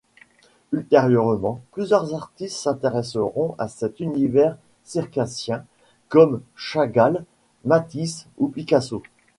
Ultérieurement, 0.73 1.61
plusieurs 1.71 2.15
artistes 2.15 2.57
s'intéresseront 2.57 3.53
à 3.59 3.67
cet 3.67 3.99
univers 3.99 4.57
circassien, 4.83 5.63
comme 6.09 6.41
Chagall, 6.55 7.23
Matisse 7.65 8.25
ou 8.39 8.47
Picasso. 8.47 9.03